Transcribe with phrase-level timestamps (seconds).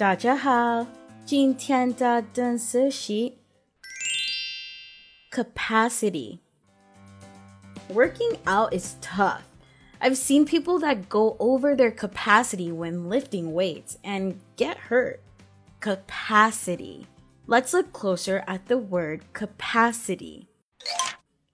[0.00, 0.86] 大家好，
[1.24, 3.32] 今天的单词是
[5.30, 6.40] capacity.
[7.88, 9.42] Working out is tough.
[10.00, 15.20] I've seen people that go over their capacity when lifting weights and get hurt.
[15.80, 17.06] Capacity.
[17.46, 20.48] Let's look closer at the word capacity.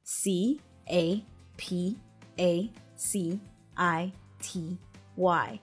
[0.02, 1.24] C A
[1.56, 1.98] P
[2.38, 3.40] A C
[3.76, 4.78] I T
[5.16, 5.60] Y.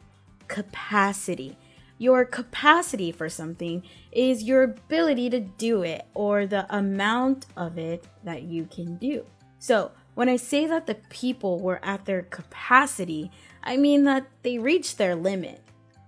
[0.48, 1.58] Capacity.
[1.99, 8.05] your capacity for something is your ability to do it or the amount of it
[8.25, 9.25] that you can do.
[9.59, 13.31] So, when I say that the people were at their capacity,
[13.63, 15.61] I mean that they reached their limit.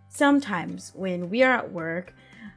[0.08, 2.14] Sometimes when we are at work,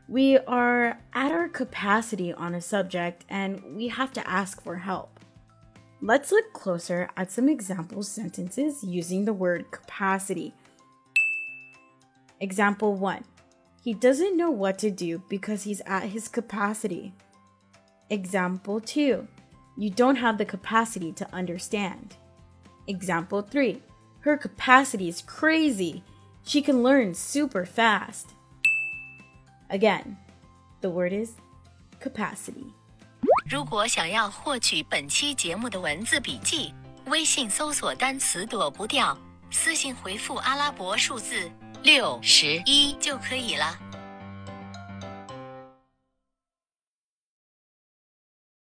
[0.07, 5.19] we are at our capacity on a subject and we have to ask for help.
[6.01, 10.53] Let's look closer at some example sentences using the word capacity.
[12.40, 13.24] Example 1
[13.82, 17.12] He doesn't know what to do because he's at his capacity.
[18.08, 19.26] Example 2
[19.76, 22.16] You don't have the capacity to understand.
[22.86, 23.82] Example 3
[24.20, 26.02] Her capacity is crazy.
[26.44, 28.34] She can learn super fast.
[29.70, 30.16] Again,
[30.80, 31.32] the word is
[32.00, 32.72] capacity.
[33.50, 36.72] 如果想要获取本期节目的文字笔记，
[37.06, 39.16] 微信搜索单词躲不掉，
[39.50, 41.50] 私信回复阿拉伯数字
[41.83, 43.88] 六十一就可以了。